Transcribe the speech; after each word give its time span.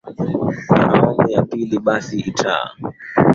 na 0.75 0.83
awamu 0.95 1.27
ya 1.33 1.41
pili 1.49 1.77
basi 1.85 2.17
itaa 2.29 2.67